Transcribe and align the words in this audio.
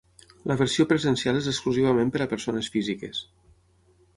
La 0.51 0.55
versió 0.61 0.85
presencial 0.91 1.37
és 1.41 1.49
exclusivament 1.51 2.09
per 2.17 2.25
a 2.25 2.27
persones 2.35 2.71
físiques. 2.77 3.21